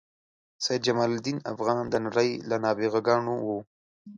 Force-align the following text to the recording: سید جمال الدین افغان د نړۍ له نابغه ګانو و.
سید 0.65 0.81
جمال 0.87 1.09
الدین 1.13 1.37
افغان 1.51 1.77
د 1.89 1.95
نړۍ 2.05 2.29
له 2.49 2.55
نابغه 2.63 2.99
ګانو 3.07 3.33
و. 3.45 3.47